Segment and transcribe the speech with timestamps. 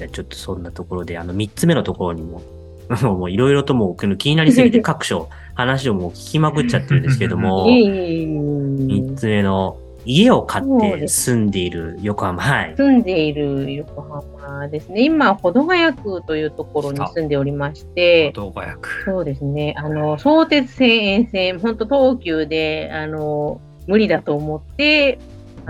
[0.00, 2.40] じゃあちょっとそんなところで、あの、3つ目のところにも、
[3.02, 9.76] もういろいろともう気になりすぎて各所 話をもう聞きまくっちゃってるんですけども、いえいえいえ3つ目の
[10.06, 12.42] 家を買って住んでいる横浜。
[12.42, 12.74] はい。
[12.76, 15.04] 住んでいる横浜ですね。
[15.04, 18.88] 今、保土ヶ谷区というところに住んでおりまして、動画役。
[19.04, 19.74] そうですね。
[19.76, 25.18] あの、相鉄線沿線、本当東急で、あの、無理だと思って、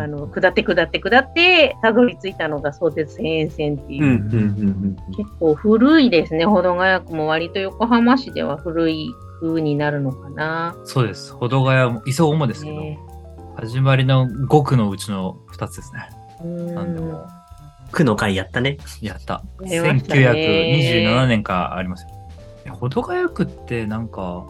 [0.02, 4.96] あの、下って下って下って、たどり着いたのが相鉄線沿線っていう。
[5.16, 6.44] 結構古いですね。
[6.44, 9.10] 保土ヶ谷区も割と横浜市では古い
[9.40, 10.76] 風になるのかな。
[10.84, 11.32] そうです。
[11.34, 12.98] 保土ヶ谷も、磯もですけど、ね
[13.56, 16.08] 始まりの5区のうちの2つですね。
[16.42, 17.26] うなんでもん。
[17.92, 18.78] 区の会やったね。
[19.02, 19.42] やった。
[19.62, 20.20] やりましたね
[21.12, 22.08] 1927年からありますよ。
[22.66, 24.46] え保土ヶ谷区ってなんか、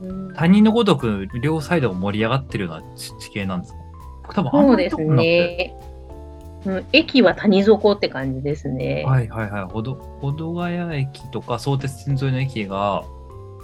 [0.00, 3.78] うん他人のごとく両サイドが盛り上がってるような地地形なんですか？
[3.78, 3.81] 僕
[4.34, 5.56] 多分あんそうですまりとこなくて。
[5.56, 5.76] ね。
[6.64, 9.04] うん、駅は谷底って感じですね。
[9.04, 9.64] はいはいはい。
[9.64, 13.04] 保土保土ヶ谷駅とか相鉄線沿いの駅が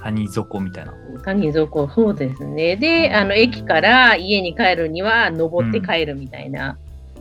[0.02, 0.94] 谷底みたいな。
[1.24, 2.76] 谷底、そうですね。
[2.76, 6.78] で、あの、駅から家に帰るには、登って帰るみたいな、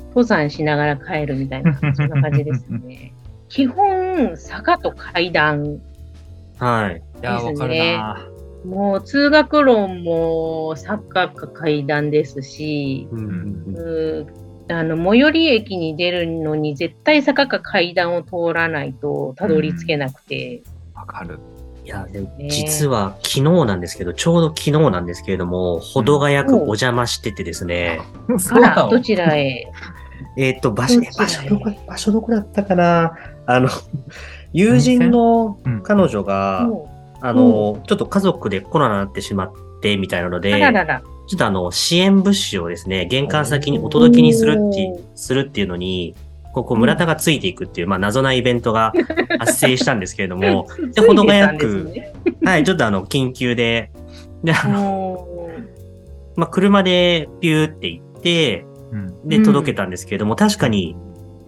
[0.09, 3.13] 登山しながら帰るみたいな、 そんな感じですね。
[3.49, 5.79] 基本、坂と階段。
[6.57, 7.01] はい。
[7.21, 8.27] いやー、わかるですねな
[8.65, 20.61] もう、通学路も坂か階段ですし、うん、うん、うーあの、最寄り駅に出るのに、絶対坂か階段を通らないとたどり着けなくて、
[20.93, 21.39] わかる。
[21.85, 22.49] いや、でもね。
[22.49, 28.01] 実は昨日なんですけど、ちょうど昨日なんですけれども、保土ヶ谷区お邪魔しててですね、
[28.51, 29.67] あら、どちらへ？
[30.35, 33.13] えっと、場所、場所どこ、場所どこだったかな？
[33.45, 33.69] あの、
[34.51, 35.81] 友人のうん。
[35.81, 41.01] 彼女が、もあの、ちょっと家族でコロナになってしまって、みたいなのうで、あららら。
[41.27, 46.15] ちょっとあの、支援物資をですね、玄関先にお届けにするってするっていうのに、
[46.53, 48.93] ここ村田がついていくっていう、まあ謎なイベントが
[49.37, 52.35] 発生したんですけれども、で保土ヶ谷区ついてたんですね。
[52.51, 53.91] はい、ちょっとあの、緊急で、
[54.43, 55.49] で、あの、も
[56.35, 59.29] まあ車でピューって行って、うん。
[59.29, 60.95] で、うん届けたんですけれども、確かに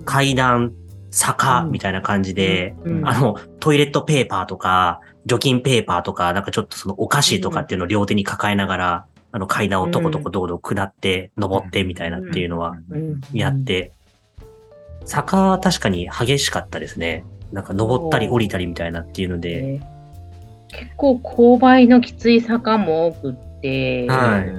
[0.05, 0.73] 階段、
[1.11, 1.71] 坂うん。
[1.71, 3.07] みたいな感じで、うん。
[3.07, 12.77] あの、トイレットペーパーとか、除菌ペーパーとか、なんかちょっとそのお菓子とかっていうのを両手に抱えながら、あの階段をとことこどうど下って、登ってみたいなっていうのは
[13.33, 13.91] やって、
[15.05, 17.25] 坂は確かに激しかったですね。
[17.51, 19.89] なんか登ったり降りたりみたいなっていうので、ね
[20.71, 24.51] 結構勾配のきつい坂も多くって、はい。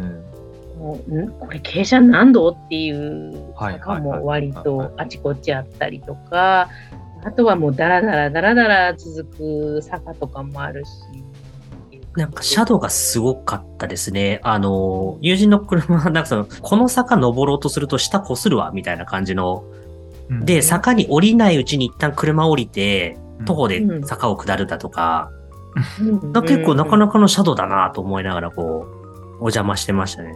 [0.76, 1.30] もうん？
[1.38, 2.48] これ傾斜何度？
[2.50, 6.68] っていうはい坂も割とあちこちあったりとか、
[7.22, 10.90] あとはもうダラダラダラダラ続く坂とかもあるし。
[12.16, 14.40] なんかシャドウがすごかったですね。
[14.42, 19.64] あの、友人の車は、なんかその、この坂登ろうとすると下擦るわ、みたいな感じの。
[20.28, 23.16] うんで、坂に降りないうちに一旦車降りて、
[23.46, 25.30] 徒歩でうん坂を下るだとか、
[26.32, 30.34] か結構なかなかのシャドウだなと思いながら、こう、お邪魔してましたね。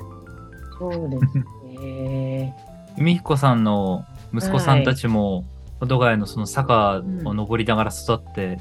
[0.78, 1.38] そうです
[1.80, 2.56] ね。
[2.98, 5.44] 海彦さんの息子さんたちも、
[5.80, 8.58] 保土ヶ谷のその坂を登りながら育って、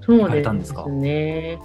[0.00, 0.84] そう行かれでたんですか？
[0.84, 1.58] すね。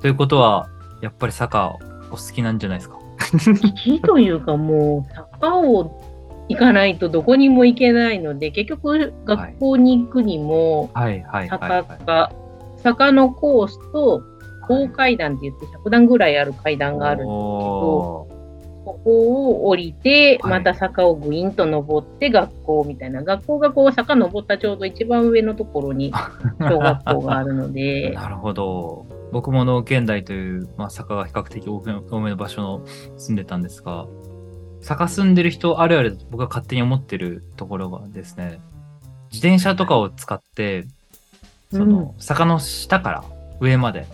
[0.00, 0.68] ということは、
[1.02, 1.76] やっぱり坂
[2.10, 2.96] お好きなんじゃないですか？
[2.96, 6.00] 好きというかもう坂を
[6.48, 11.84] 行かないとどこにも行けないので結局学校に行くにもはいはいはい、坂はい。
[12.04, 12.32] か、
[12.78, 14.22] 坂のコースと
[14.66, 18.28] 高階段って言って100段ぐらいある階段があるんですけど
[19.04, 20.52] おここを降りてはい。
[20.52, 23.22] また坂をぐいんと登って学校みたいな。
[23.22, 26.18] 学校がこう坂登ったちょうど一番上のところにー
[26.68, 28.10] 小学校があるので。
[28.14, 29.06] なるほど。
[29.32, 31.80] 僕もの現代という、まあ、坂が比較的多
[32.20, 32.80] めの場所の
[33.18, 34.06] 住んでたんですが、
[34.80, 38.60] 坂住んでる人あるある僕が勝手に思ってるところがですね、
[39.30, 40.86] 自転車とかを使って、
[41.70, 43.24] その、坂の下から
[43.60, 44.06] 上まで、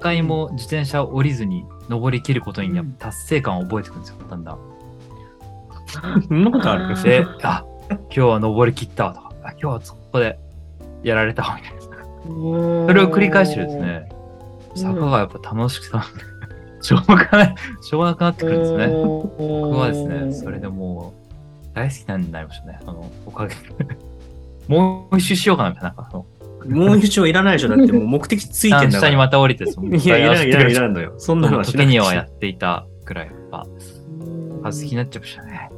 [0.00, 4.58] 回も自転車を降りずに登りきることに達成感を覚えてくるんですよ、だんだん。
[6.28, 10.38] そんなことあるあーで、あ、今日は登りきったわとか、あ今日はそこで
[11.02, 11.78] やられたわみたいな。
[11.80, 11.88] そ
[12.86, 14.08] それを繰り返してですね、
[14.74, 15.98] 坂がやっぱ楽しくて、
[16.82, 18.86] しょうがない、しょうがなくなってくるんですね。
[18.88, 21.14] 僕僕はですね、それでも
[21.72, 23.98] う大好きになりましたね、そのおかげで。
[24.68, 26.26] もう一周しようかなみたいな、なんかその
[26.68, 27.68] もう一応いらないでしょ。
[27.68, 28.90] だってもう 目的ついてんだから。
[28.90, 31.14] 下にまた降りて、そのいや、いらん、いらん、いらんのよ。
[31.18, 33.66] そんなのは知らない時にはやっていたくらい、やっぱ、
[34.62, 35.70] 恥ずきになっちゃいましたね。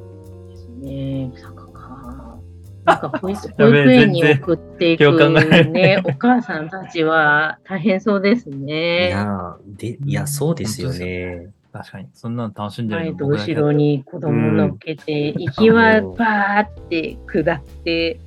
[0.82, 2.37] ね坂か。
[2.84, 5.31] なんか 保育園に送っていく
[5.70, 9.10] ね、お母さんたちは大変そうですいね。
[9.10, 11.50] や、で、いや、そうですよね。
[11.72, 18.19] 確かに、そんなの楽しんでる前との僕だけ後ろに子供乗っけて、行きはバーって下って、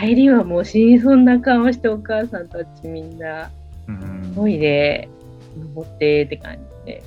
[0.00, 3.50] 帰りはもう死にそうな顔してお母さんたちみんな、
[3.88, 4.32] うん。
[4.34, 5.08] トイレ、
[5.58, 7.02] 登ってって感じで。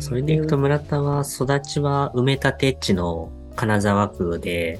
[0.00, 4.78] それでいくと村田は育ちは埋め立て地の金沢区で、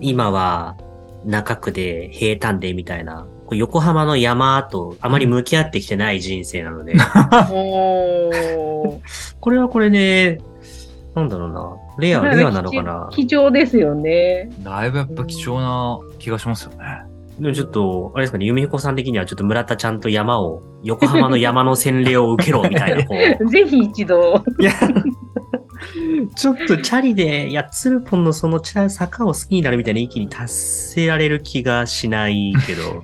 [0.00, 0.76] 今は
[1.24, 6.94] 中区で平坦でみたいな、横浜の山とあまり向き合ってきてない人生なので、
[9.40, 10.40] これはこれで、
[11.14, 13.08] なんだろうな、レア、レアなのかな？
[13.12, 14.50] 貴重ですよね。
[14.60, 17.12] だいぶやっぱ貴重な気がしますよね。
[17.38, 23.48] でもちょっと、あれですかね、由美彦さん的にはちょっと村田ちゃんと山を、横浜の山の洗礼を受けろみたいな、 こう。
[23.48, 24.44] ぜひ一度。
[24.60, 24.72] いや、
[26.36, 33.02] ちょっとチャリで、いや、ツルポンのそのチャ坂を好きになるみたいな域に達せられる気がしないけど。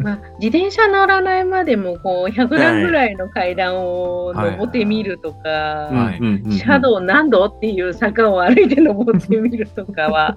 [0.00, 5.90] まあ、自転車乗らないまでもこう100段ぐらいの階段を登ってみるとか、
[6.50, 10.36] シャドウ何度っていう坂を歩いて登ってみるとかは、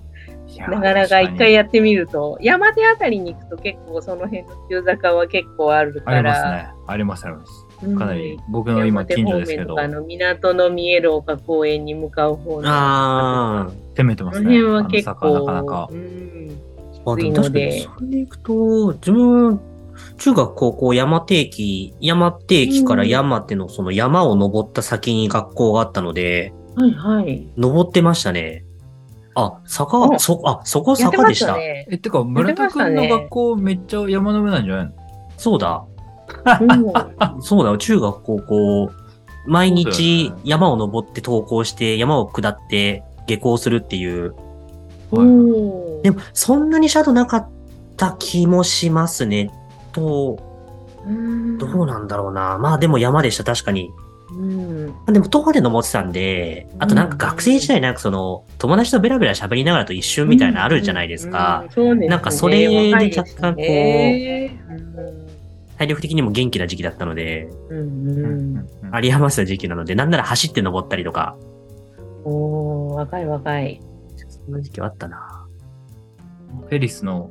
[0.57, 6.69] なかなか一回やってみると、山手あたりに行くと結構その辺の急坂は結構あるかありますら、ね。
[6.87, 7.51] あります、あります。
[7.83, 14.57] うんかなり僕の今近所ですけど、山手方面とかの港の見える丘公園に向かう方のあ攻めてますこのね。
[14.59, 15.89] 辺は結あの坂構、なかなか。
[15.91, 16.20] うん
[17.05, 17.11] あ。
[17.11, 19.59] あ、でもきついの確かに、でそれでいくと、自分、
[20.17, 27.47] 中学高校山手駅、山手駅から山手のその山を登った先に学校があったので、はいはい。
[27.57, 28.65] 登ってましたね。
[29.35, 31.57] あ、坂は、おそ、あ、そこ坂でした。
[31.57, 34.91] え、てか、村田くんの学校めっちゃ山の上なんじゃないの？
[35.37, 35.85] そうだ。
[36.61, 38.89] うん そうだよ、中学高校、
[39.45, 44.33] 毎日ね山を登って登校して、山を下って下校するっていう。
[45.11, 47.49] おーでも、そんなにシャドウなかっ
[47.97, 49.51] た気もしますね。
[49.91, 50.39] と、
[51.05, 51.57] うん。
[51.57, 52.57] どうなんだろうな。
[52.57, 53.91] まあでも山でした、確かに。
[54.31, 55.05] うん。
[55.07, 61.63] でも徒歩で登ってたんで、あとなんか学生時代なんかその、友達とベラベラ喋りながらと一瞬みたいなのあるじゃないですか。
[61.65, 62.07] うんそうですね。
[62.07, 64.57] なんかそれで若干こうね
[65.77, 68.57] 体力的にも元気な時期だったので、うんうん。
[68.57, 71.37] うんあり余した時期なので、なんなら走って登ったりとか、
[72.25, 73.81] おー若い若い。
[74.45, 75.45] そんな時期はあったな。
[76.69, 77.29] フェリスの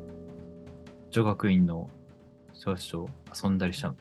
[1.11, 1.91] 女学院の
[2.55, 3.09] 少々
[3.43, 3.95] 遊んだりしたの？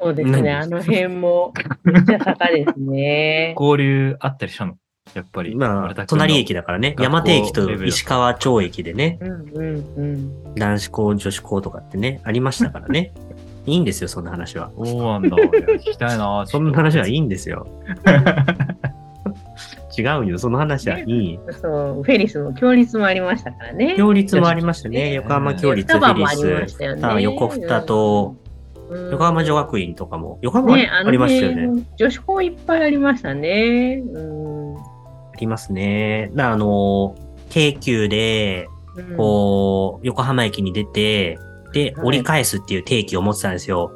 [0.00, 0.50] そうですね、何？
[0.50, 1.52] あの辺も
[1.84, 3.54] めっちゃ坂ですね。
[3.58, 4.76] 交流あったりしたの？
[5.14, 5.54] やっぱり。
[5.54, 10.02] まあ、隣駅だからね、山手駅と石川町駅でね、うんうんう
[10.50, 10.54] ん。
[10.54, 13.12] 男子校、女子校とかってね、ありましたからね。
[13.66, 14.70] いいんですよ、そんな話は。
[14.76, 15.36] そうなんだ。
[15.36, 16.44] 聞きたいな。
[16.46, 17.66] そんな話はいいんですよ。
[19.96, 21.38] 違うよ、その話はいい。
[21.60, 23.96] そう、フェリスの共立もありましたからね。
[23.96, 25.14] 共立もありましたね。
[25.14, 26.82] 横浜共立、フェリス、
[27.22, 28.44] 横二と、うん
[29.10, 31.66] 横浜女学院とかも、横浜ね、ありましたよね。
[31.66, 34.02] 辺女子校いっぱいありましたね。
[34.12, 34.76] うん。
[34.76, 34.80] あ
[35.40, 36.30] りますね。
[36.34, 37.16] だあの、
[37.48, 41.38] 京急で、うんこう、横浜駅に出て、
[41.72, 43.90] で、はい折り返すっていう定期を持ってたんですよ。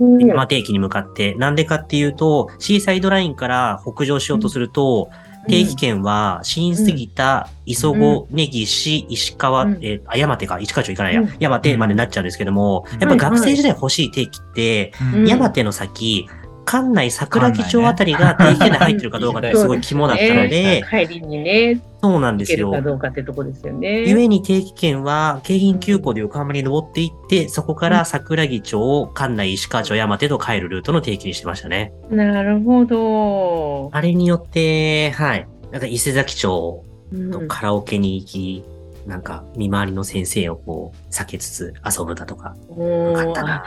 [0.00, 1.34] うん山手駅に向かって。
[1.36, 5.08] なんでかっていうと、シーサイドラインから北上しようとすると、
[5.48, 9.78] 定期券は、新杉田、磯子、根岸、石川、うん。
[9.82, 11.34] えーあ、山手か、石川町行かないや、うん。
[11.38, 13.00] 山手までなっちゃうんですけども、うん。
[13.00, 15.26] やっぱ学生時代欲しい定期って、うん。
[15.26, 16.28] 山手の先、
[16.72, 22.80] 関内桜木町あたりが定期券で入ってるかどうかって すごい肝だったので、帰りにね、そうなんですよか。
[22.80, 24.08] どうかってとこですよね。
[24.08, 31.92] ゆえに定期券は、京浜急行で横浜に登っていって、そこから桜木町、関内石川町山手と帰るルートの定期にしてましたね。
[32.08, 33.90] なるほど。
[33.92, 35.46] あれによって、はい。
[35.72, 38.64] なんか伊勢崎町うんのカラオケに行き、
[39.06, 43.64] なんか見回りの先生をこう、避けつつ遊ぶだとか、およかったな。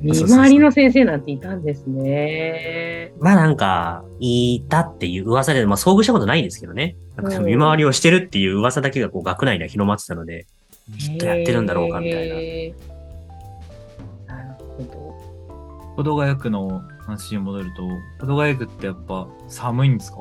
[0.00, 3.12] 見回りの先生なんていたんですね。
[3.18, 6.96] まあなんか、いたっていう噂で、まあ遭遇したことないんですけどね。
[7.16, 10.46] なんか見回りをしてるっていう噂だけがこう学内には広まってたので、
[10.98, 12.36] きっとやってるんだろうかみたいな。
[14.36, 14.88] なるほど。
[15.96, 17.82] 保土ヶ谷区の話に戻ると、
[18.20, 20.18] 保土ヶ谷区ってやっぱ寒いんですか？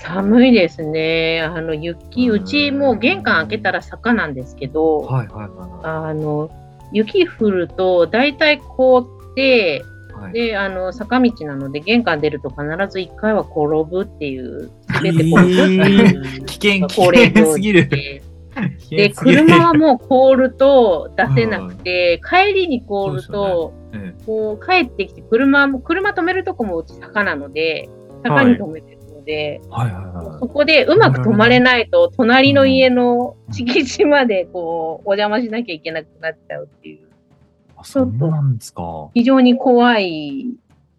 [0.00, 1.42] 寒いですね。
[1.42, 6.50] あの雪、うちもう玄関開けたら坂なんですけど、はいはいはあの
[6.92, 10.32] 雪降ると大体凍って、いはい。
[10.32, 16.94] で、あの坂道なので玄関出ると必ず一回は転ぶっていう、すべて転ぶっていう危険、危
[17.28, 17.88] 険すぎる。
[17.88, 19.10] で。
[19.10, 27.88] 車はもう凍ると出せなくて、帰りに凍るそうと、えこう帰ってきて、車も、車止めるとこもうち坂なので、
[28.24, 28.97] 坂に止めて
[29.28, 37.00] で、えはいはいはそこでうまく止まれないと、隣の家の敷地までこう、お邪魔しなきゃいけなくなっちゃうっていう、い。
[37.76, 39.10] あ、そうなんですか。
[39.12, 40.46] 非常に怖い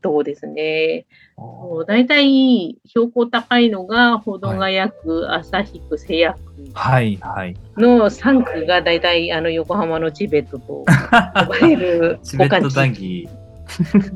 [0.02, 1.06] 島ですね。
[1.38, 7.56] そう大体標高高いのが保土ヶ谷区、旭区、瀬谷区はいはい。
[7.78, 13.28] の3区が大体あの横浜のチベットと呼ばれる チベット地談義。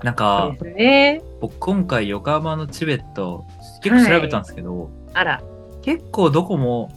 [0.03, 1.22] なんかで、すね。
[1.39, 3.46] 僕今回横浜のチベット
[3.83, 5.41] 結構調べたんですけど、あら、
[5.81, 6.91] 結構どこも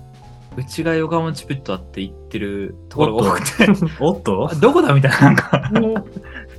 [0.57, 3.66] うちが横浜のチベットだって言ってるところが多くて、
[4.00, 4.49] おっと？
[4.50, 6.05] あ どこだみたいな、なんか、もう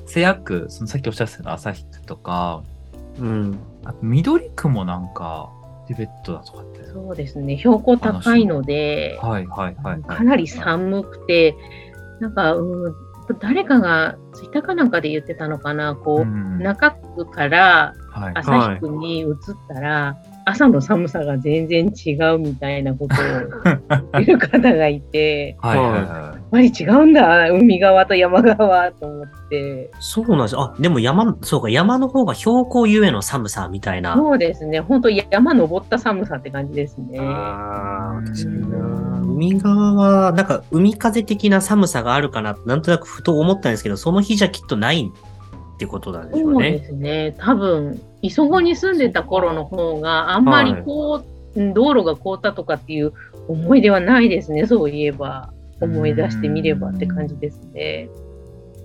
[0.06, 2.62] 瀬谷区、そのさっきおっしゃってたの旭区とか、
[3.20, 3.58] うん。
[3.84, 5.50] あと緑区もなんか
[5.88, 6.86] チベットだとかって。
[6.86, 10.02] そうですね、標高高いので、はいはいはい、はい。
[10.04, 11.56] かなり寒くて、
[12.20, 12.94] なんか、うん、
[13.40, 16.60] 誰かがツイッターかなんかで言ってたのかな、こう、うん。
[16.60, 18.34] 中区からはい。
[18.36, 19.36] 旭区に移っ
[19.68, 29.92] たら、朝の寒さが全然違うみたいなことを言う方がいて、 はいはいはやっぱり違うんだ、海側と山側と思って。
[30.00, 30.56] そうなんです。
[30.58, 34.16] あ、でも山、そうか、山の方が標高ゆえの寒さみたいな。
[34.16, 37.20] そうですね、本当山登った寒さって感じですね。
[37.20, 39.20] ああ、確かにうな。
[39.22, 45.12] 海側は、なんか海風的な寒さがあるかな、なんとなくふと思ったんですけど、その日じゃきっとない
[45.78, 46.86] ってことなんでしょうそうでね。
[46.86, 47.36] すね。
[47.38, 51.38] 多分、磯子に住んでた頃の方があんまりこう、うん
[51.74, 53.14] 道路が凍ったとかっていう
[53.48, 54.68] 思い出はないですね。
[54.68, 58.10] そういえば、思い出してみればって感じですね。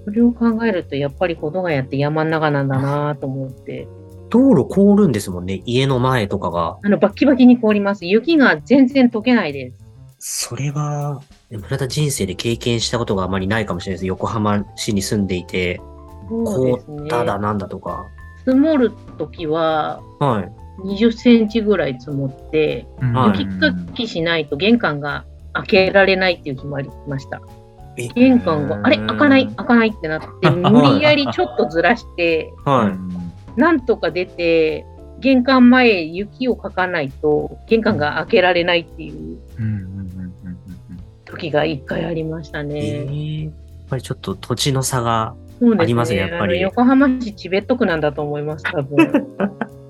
[0.07, 3.87] それを考えると、やっぱり保土ヶ谷って山の中なんだなと思って。
[4.31, 6.79] 道路凍るんですもんね、家の前とかが。
[6.83, 8.07] あの、バッキバキに凍ります。
[8.07, 9.79] 雪が全然溶けないです。
[10.19, 11.21] それは、
[11.51, 14.07] 村田人生で経験したことがあまりないかもしれないです。
[14.07, 15.81] 横浜市に住んでいて、
[16.45, 17.05] 凍。
[17.05, 18.07] っただなんだとか。
[18.45, 20.53] 積もるときは、はい。
[20.85, 27.41] 20センチぐらい積もって、はい雪かきしないと玄関が開けられないっていう日もありました。
[27.97, 32.91] え玄関が、あれ開かない開かないってなって、 無理やりちょっとずらして、は
[33.57, 33.61] い。
[33.61, 34.87] なんとか出て、
[35.21, 40.63] 玄関前雪をかかないと、玄関が開けられないっていううんうんうんうんうん
[41.25, 42.75] 時が一回ありましたえね。
[42.81, 43.53] ーやっ
[43.89, 48.97] ぱりちょっと土地の差が、そうですありますねやっぱり横浜市チベット区なんだと思います、多分。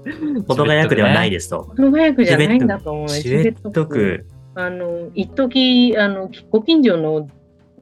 [0.46, 1.62] 保土ヶ谷区ではないですと。
[1.62, 3.08] 保土ヶ谷区じゃないんだと思う。
[3.08, 4.26] チベット区。
[4.54, 7.28] あの、一時あの、ご近所の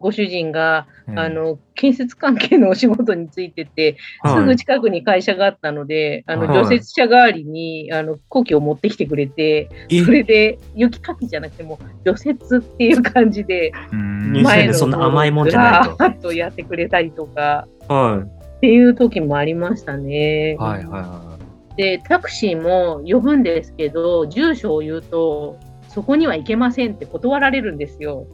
[0.00, 1.18] ご主人が、うん。
[1.18, 6.64] あの、建設関係のお仕事についてて、すぐ近くに会社があったので、あの、はい。
[6.64, 10.02] 除雪車代わりに、あの、後期を持ってきてくれて、え？
[10.04, 14.32] それで、雪かきじゃなくても、除雪っていう感じで、うん。
[14.32, 15.60] 2000前のそんな甘いもんじゃ
[15.96, 16.28] ないと。
[16.28, 18.24] とやってくれたりとか、は
[18.56, 20.56] っていう時もありましたね。
[20.58, 21.38] はいはいは
[21.76, 28.26] で、タクシーも呼ぶんですけど、住所を言うと、そこには行けませんって断られるんですよ。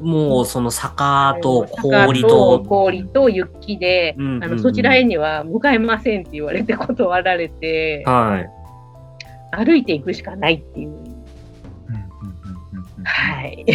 [0.00, 0.02] い。
[0.02, 8.50] もうその坂と坂氷と、氷と雪で、うんうんうんあのそちらへには向かえませんって言われて断られて、はい。
[9.56, 10.88] 歩いていくしかないっていう。
[10.88, 10.90] い。
[10.90, 13.66] うんうんうんうんうんはい。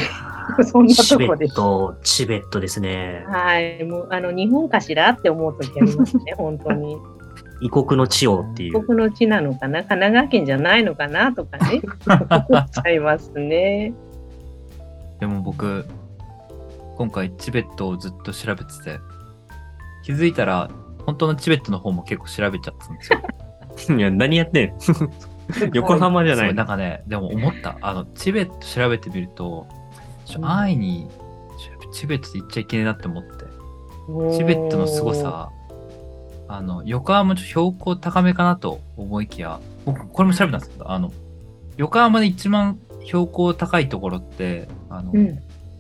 [0.64, 1.56] そんなチベッとこです。
[1.56, 3.24] ト、チベットですね。
[3.28, 3.84] はい。
[3.84, 6.98] もう、あの、日本かしらって思う時ありますね、 本当に。
[7.62, 8.74] 異国の地をっていう。
[8.74, 9.84] 僕の地なのかな？
[9.84, 11.34] 神奈川県じゃないのかな？
[11.34, 11.82] とかね、
[12.50, 13.94] 思っちゃいますね。
[15.20, 15.86] でも僕、
[17.00, 19.00] 今回チベットをずっと調べてて、
[20.04, 20.70] 気づいたら、
[21.06, 23.04] 本当のチベットの方も結構調べちゃったんで
[23.78, 23.96] すよ。
[23.98, 24.74] いや、何やってん
[25.74, 26.54] 横浜じゃない。
[26.54, 27.78] なんかね、でも思った。
[27.80, 29.66] あの、チベット調べてみると、
[30.26, 31.08] ちょうん安易に
[31.94, 33.30] チベットって言っちゃいけないなって思って。
[34.38, 35.52] チベットの凄さ、
[36.50, 41.14] あの、横浜ちょっと標高高めかなと思いきや、僕、これも調べたんですけど、あの、
[41.78, 45.40] 横浜で一番標高高いところって、あの、うん。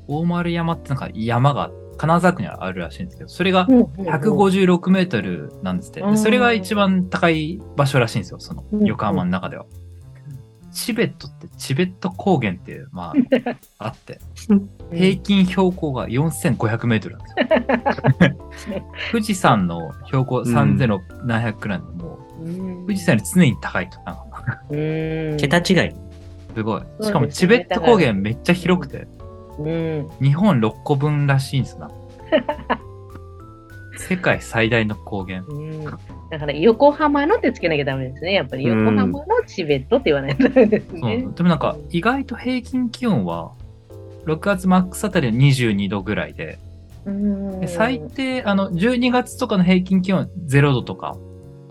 [0.09, 3.81] 大丸山ってなんか山が金沢区にあるらしいんですけど、それがうん。
[3.83, 6.03] 156メートルなんですって。
[6.17, 9.65] それが一番高い場所らしいんですよ、そのうん横浜の中では。
[10.71, 13.13] チベットってチベット高原っていう、まあ、
[13.87, 14.19] あって、
[14.91, 18.83] 平均標高が4500メートルなんですよ。
[19.11, 22.45] 富士山の標高3700くらいの、もう、
[22.85, 23.99] 富士山より常に高いと。
[25.37, 25.91] 桁違い。
[26.55, 26.81] すごい。
[27.01, 29.18] しかもチベット高原めっちゃ広くて、うん。
[30.21, 31.89] 日本6個分らしいんですな。
[33.97, 35.43] 世界最大の高原。
[35.47, 35.83] うん。
[35.83, 38.33] だから、横浜のってつけなきゃダメですね。
[38.33, 41.27] やっぱり横浜のチベットって言わないとダメですね。
[41.35, 43.51] でもなんか意外と平均気温は
[44.25, 46.59] 6月マックスあたりは22度ぐらいで、
[47.67, 51.17] 最低あの12月とかの平均気温0度とか、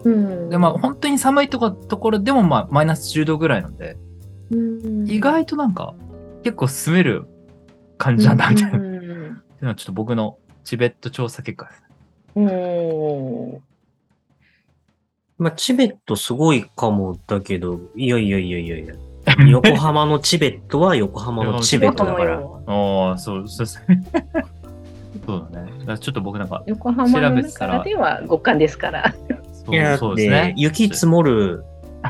[0.05, 3.97] うんでまあ本当に寒いとこところでもまあマイナス10度ぐらいなんで、
[4.51, 5.95] うん意外となんか
[6.43, 7.27] 結構住める
[7.99, 8.79] 感じなんだみたいな。
[8.79, 9.09] っうんてい
[9.61, 11.83] うのはちょっと僕のチベット調査結果です。
[12.37, 13.63] うん
[15.39, 18.95] まあ、チベットすごいかもだけど、いやいやいやいやいや。
[19.49, 22.41] 横浜のチベットは横浜のチベットだから。
[22.67, 24.03] ああ、そう、そうですね。
[25.27, 25.73] そうだね。
[25.85, 29.15] だちょっと僕なんか、横浜の中では極寒ですから。
[29.99, 30.55] そうですね。
[30.57, 31.65] 雪積もる、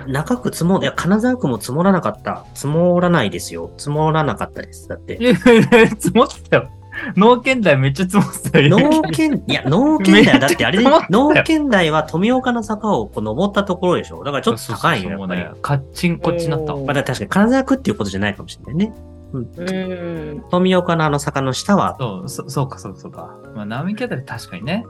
[0.06, 2.44] 中区積もる、いや、金沢区も積もらなかった。
[2.54, 3.70] 積もらないですよ。
[3.76, 4.88] 積もらなかったです。
[4.88, 5.18] だって
[5.98, 6.70] 積もってたよ。
[7.16, 8.78] 農研台めっちゃ積もってたよ。
[8.78, 14.24] 農研、 いや、農研台はだってあれで農研台は富岡の坂をこう登ったところでしょ。
[14.24, 15.46] だからちょっと高いよ、やっぱり。
[15.62, 16.72] カッチンコッチになった。
[16.72, 18.92] うんまあ、だ確かに金沢区っていうことじゃないかもしれないね。
[19.32, 20.44] うん。
[20.50, 23.36] 富岡のあの坂の下は、そう、そそうか、そうか、そうか。
[23.54, 24.84] まあ、並木あたり確かにね。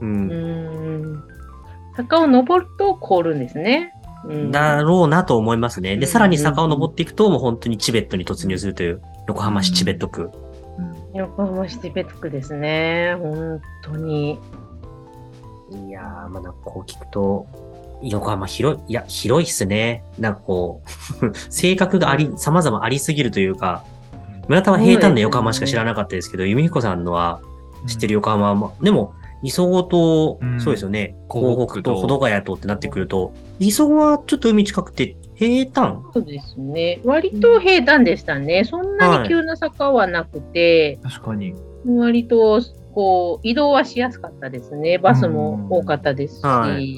[0.00, 0.26] う、うん
[1.16, 1.24] ん。
[1.96, 3.92] 坂を登ると凍るんですね。
[4.24, 5.96] うん、だろうなと思いますね。
[5.96, 10.30] で、うんさらに坂を登っていくと、もう本当にチベットに突入するという、横浜市チベット区。
[11.12, 11.16] うん。
[11.18, 13.16] 横浜市ベックですね。
[13.20, 14.38] 本当に。
[15.70, 17.46] いやー、まだこう聞くと、
[18.02, 20.04] 横浜広い、いや、広いっすね。
[20.18, 20.82] なんかこ
[21.20, 23.84] う、 性格があり、様々ありすぎるというか、
[24.48, 27.40] 村田は平坦な横浜しか知らなかったですけど、由美彦さんのは
[27.86, 36.02] 知ってる横浜は、でも、磯子と、うんそうですよね、港港北と保土ヶ谷とってなってくると、磯子はちょっと海近くて平坦？
[36.12, 37.00] そうですね。
[37.04, 38.64] 割と平坦でしたね。
[38.64, 41.54] そんなに急な坂はなくて、確かに。
[41.86, 42.60] 割と
[42.92, 44.98] こう移動はしやすかったですね。
[44.98, 46.42] バスも多かったですし。
[46.42, 46.96] はい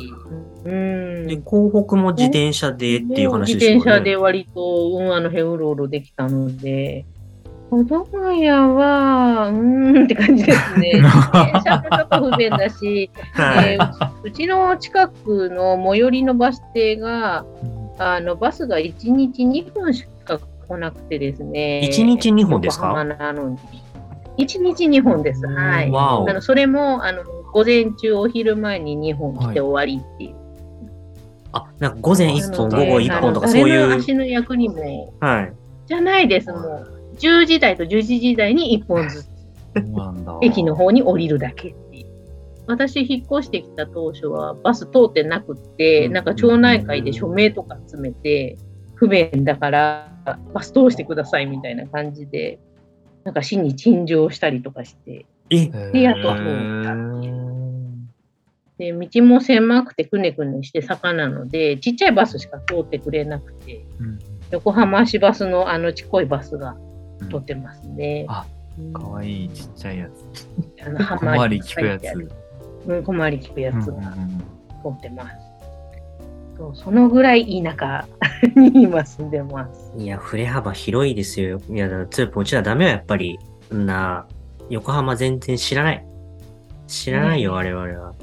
[0.64, 1.26] うん。
[1.26, 3.76] で、港北も自転車でっていう話自ですよね。
[3.78, 7.04] 転車で割と、うん、あの辺うろうろできたので、
[7.70, 10.92] 保土ヶ谷は、うーんって感じですね。
[11.00, 17.44] 自転車もちょっと不便だし、はいえーうちの近くの最寄りのバス停が、
[17.98, 21.80] あのバスが1日2本しか来なくてですね。
[21.84, 22.88] 1日2本ですか？
[22.88, 23.56] 横浜なのに。
[24.38, 25.46] 1日2本です。
[25.46, 25.90] はい。
[25.94, 27.22] あのそれもあの
[27.52, 30.34] 午前中、お昼前に2本来て終わりっていう。
[31.52, 33.80] あ、なんか午前1本、午後1本とかそういう。
[33.80, 35.52] 誰の足の役にも、はい。
[35.86, 36.50] じゃないです。
[36.52, 39.30] もう、10時台と11時台に1本ずつ。
[40.42, 41.68] 駅の方に降りるだけ。
[41.68, 42.06] っていう。
[42.66, 48.56] 私、引っ越してきた当初はバス通ってなくって、うんなんか町内会で署名とか集めて、
[48.94, 50.12] 不便だから
[50.52, 52.58] バス通してくださいみたいな感じで、
[53.24, 57.50] なんか市に陳情したりとかして、え、でやっと通ったっていう。
[58.78, 64.18] で、道も狭くてくねくねして坂なので、ちっちゃいバスしか通ってくれなくて、うん。
[64.50, 66.76] 横浜市バスのあのちっこいバスが
[67.28, 68.24] 通ってますね。
[68.28, 68.44] あ
[68.78, 70.84] うんかわいいちっちゃいやつ。
[70.84, 72.18] あの小回り聞くやつ。
[72.92, 74.38] ん、小回り聞くやつがうん
[74.82, 75.36] 通ってます。
[76.56, 78.06] そうそのぐらい田舎
[78.60, 79.92] に今住んでます。
[79.96, 81.58] いや、振れ幅広いですよ。
[81.70, 83.38] いや、だからツープうちらダメよ、やっぱり。
[83.74, 84.26] んな、
[84.68, 86.06] 横浜全然知らない。
[86.86, 88.14] 知らないよ、ね我々は。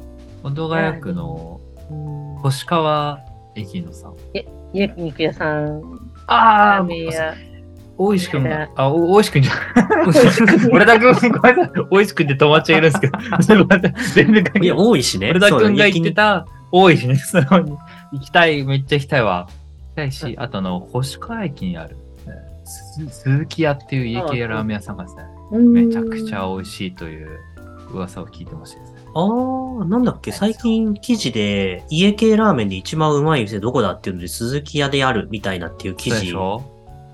[0.44, 3.20] 保土ヶ谷区のうん星川
[3.56, 4.12] 駅のさ。
[4.74, 5.82] 焼肉屋さん、
[6.28, 7.34] あラーメン屋。
[7.98, 9.56] 大石くんあ、お大石くんじゃん。
[10.72, 11.86] 俺だけ、ごめんなさい。
[11.90, 14.72] 大石くんって友達がいるんですけど、それごめん全然関係ない。
[14.72, 15.30] 多いしね。
[15.32, 16.42] 俺だくんが言ってた。
[16.42, 17.16] た大石ね。
[17.16, 17.78] そのに
[18.14, 19.48] 行きたい、めっちゃ行きたいわ。
[19.48, 21.96] 行きたいし、あとあの、星川駅にある、
[22.66, 25.24] 鈴木屋っていう家系ラーメン屋さんがですね、
[25.60, 27.40] めちゃくちゃ美味しいという
[27.94, 28.98] 噂を聞いてましてですね。
[29.16, 36.22] あー、なんだっけ、最近記事で、家系ラーメンで一番うまい店どこだっていうので、鈴木屋であるみたいなっていう記事。
[36.22, 36.62] でしょ？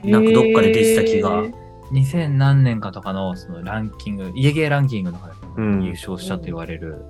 [0.03, 1.53] なんかどっかで出てた気がへー
[1.91, 5.91] 2000何年かとかのそのランキング、家芸ランキングの中でうん優。
[5.91, 7.03] 勝したと言われる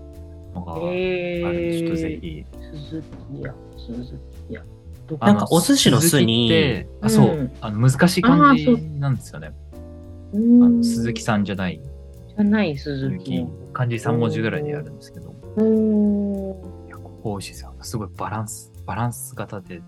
[0.54, 2.46] のがあるで、ーちょっとぜひ。
[2.90, 4.64] 鈴木屋、鈴木屋。
[5.08, 5.26] どこ？
[5.26, 9.54] なんかお寿司の酢鈴に木って、あ、そう、うんあの難しい漢あーそう字なんですよね。
[10.34, 11.80] うあんの鈴木さんじゃない
[12.28, 16.88] じゃない鈴鈴木木。、漢字3文字ぐらいでやるんですけど、うーん。
[16.88, 17.74] いやここ美味しいですよ。
[17.82, 19.82] すごいバランス、バランス型で。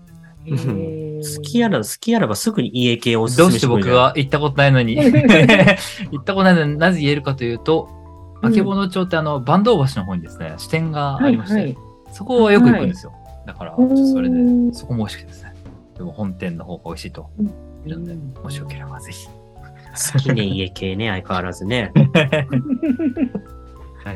[1.16, 4.96] 好きやら、好きやらばすぐに家系をおすすどうして僕は行ったことないのに、
[6.10, 7.96] 行ったことないのになぜ言えるかというと、うん
[8.42, 11.76] あけぼの町ってあの、坂東橋の方にですね、支店がありまして、はいはい
[12.12, 13.12] そこはよく行くんですよ。
[13.46, 15.54] だから、ちょっとそれでう、んそこも美味しくてですね。
[15.96, 19.28] でも本店の方が美味しいとうんいるので、もしよければぜひ。
[19.28, 21.92] 好きね、家系ね、 相変わらずね。
[21.94, 22.06] 大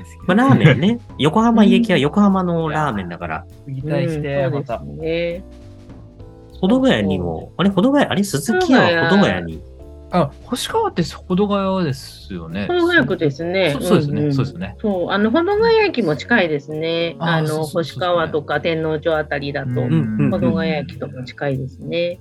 [0.00, 0.08] 好き。
[0.26, 1.00] まあ、ラーメンね。
[1.18, 3.44] 横浜家系は横浜のラーメンだから。
[3.66, 4.82] 期待して、うんまた。
[6.60, 9.62] 保土ヶ谷にも、あれ、保土ヶ谷、あれ、鈴木屋は保土ヶ谷に。
[10.12, 12.66] あ、星川って保土ヶ谷ですよね。
[12.66, 13.76] 保土ヶ谷区ですね。
[13.80, 14.76] そうですね、そうですよね。
[14.80, 17.16] そう、あの、保土ヶ谷駅も近いですね。
[17.18, 22.18] あの、星川とか天王町あたりだと、ん保土ヶ谷駅とも近いですね。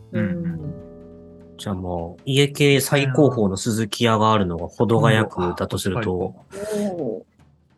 [1.58, 7.26] じゃあもう、家系最高峰の鈴木屋があるのが保土ヶ谷区だとすると、お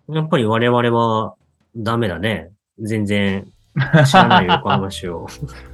[0.10, 1.36] やっぱり我々は
[1.76, 2.52] ダメだね。
[2.80, 3.48] 全然、
[4.06, 5.28] 知らないよ、横浜市を。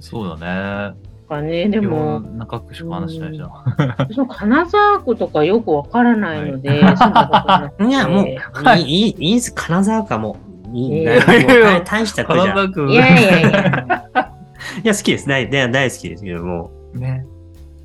[0.00, 0.96] そうだね。
[1.30, 3.50] かね、でも、中区しか話しないじゃん。
[3.98, 9.54] 私も金沢区とかよくわからないので、住んだことなくていや、もう、はいいい、いいいいんす。
[9.54, 10.36] 金沢かも。
[10.72, 12.46] いい、いもうやいや大大した区じゃん。
[12.46, 12.90] い金沢区。
[12.90, 14.08] いやいやいや、
[14.84, 15.28] や、好きです。
[15.28, 17.24] 大大大好きですけども、ね。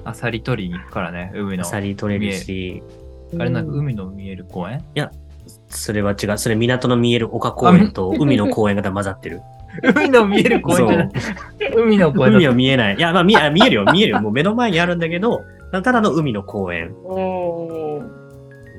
[0.04, 1.62] アサリ取りに行くからね、海の。
[1.62, 2.84] アサリ取れるし、
[3.40, 4.84] あれなんか海の見える公園？
[5.68, 6.38] それは違う。
[6.38, 9.42] それ港の見える丘公園と海の公園が混ざってる。
[9.96, 11.10] 海の見える公園じゃない。
[11.76, 12.96] 海の公園だ海は見えない。
[12.96, 14.22] いや、まあ見え見えるよ、見えるよ。
[14.22, 16.88] もう目の前にあるんだけど、ただの海の公園。
[16.88, 16.94] うん。
[16.96, 18.02] こ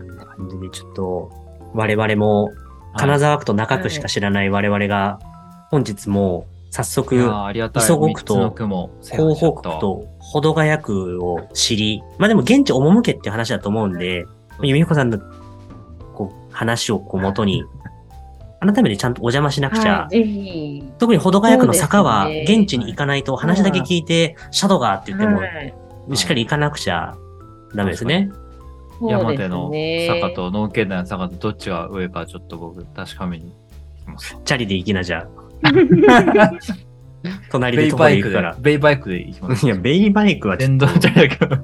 [0.02, 1.30] んな感じで、ちょっと、
[1.74, 2.50] 我々も、
[2.96, 5.18] 金沢区と中区しか知らない我々が、
[5.70, 7.16] 本日も、早速。
[7.80, 8.50] 磯子区と
[9.02, 14.26] 広北区と保土ヶ谷区を知り、まあでも現地赴けっていう話だと思うんで、
[14.62, 15.18] 由美子さんの
[16.14, 17.64] こう話をこう元に、
[18.60, 20.84] 改めてちゃんとお邪魔しなくちゃ、はい、ぜひ。
[20.98, 25.74] 特に保土ヶ谷区の坂は現地に行かないと話だけ聞いて、シャドウがって言っても、はい
[26.14, 27.16] しっかり行かなくちゃ
[27.74, 28.30] ダメですね。
[29.00, 33.52] 山そうです手のね坂と農県内の坂とどっちが上かちょっと僕確かめに
[33.98, 34.38] 行きます。
[34.44, 35.26] チャリで行きなじゃ
[35.62, 35.70] あ。
[37.50, 39.66] 隣ベででで行くから。、ベイバイクで行きます。
[39.66, 41.56] いや、ベイバイクはちょ電動じゃないけど。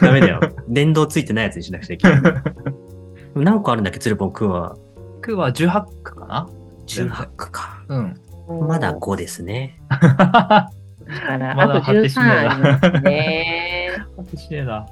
[0.00, 0.40] ダメだよ。
[0.68, 2.22] 電動ついてないやつにしなくちゃいけない。
[3.34, 4.76] 何個あるんだっけ、鶴ポンくんは。
[5.22, 6.48] 区は18区かな
[6.86, 7.82] ？18区か。
[7.88, 8.20] うん。
[8.68, 9.80] まだ5ですね。
[9.88, 10.70] だか
[11.38, 14.06] ら、まだあと13果てしねえなありますね。
[14.16, 14.86] 私ねえな。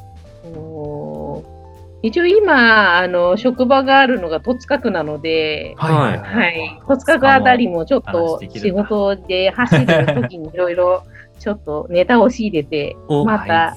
[2.02, 6.80] 一応今、あの、職場があるのが戸塚区なので、はいはい。
[6.88, 11.02] 戸塚区あたりもちょっと仕事で走る時にいろいろ
[11.38, 13.76] ちょっとネタを仕入れて、おまた。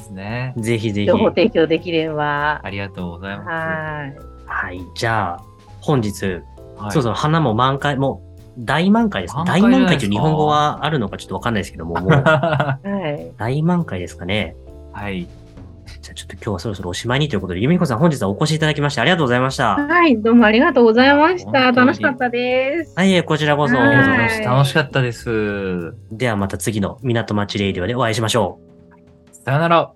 [0.58, 1.08] ぜひぜひ。
[1.08, 2.62] 情報提供できれば。
[2.63, 3.50] ありがとうございます。
[3.50, 4.34] はい。
[4.46, 4.82] はい。
[4.96, 5.42] じゃあ、
[5.84, 6.26] 本日、
[6.78, 9.43] はいそうそう、花も満開、もう、大満開ですね。
[9.46, 13.32] 大満開という日本語はあるのかちょっとわかんないですけども、もう、ははい。
[13.38, 14.56] 大満開ですかね。
[15.10, 15.28] い。
[16.02, 19.76] じゃあちょっと今日はそろそろおしまいにということで、由美子さん本日はお越しいただきましてありがとうございました。
[19.76, 21.72] はい、どうもありがとうございました。
[21.72, 22.93] 楽しかったです。
[22.96, 23.76] はい、えーこちらこそ。
[23.76, 24.50] はいありがとうございました。
[24.52, 25.93] 楽しかったです。
[26.12, 28.60] ではまた次の港町レイディオでお会いしましょ
[29.32, 29.36] う。
[29.36, 29.91] さよなら。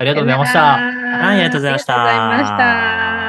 [0.00, 0.60] ありがとうございました。
[0.60, 3.27] はいありがとうございましたありがとうございました。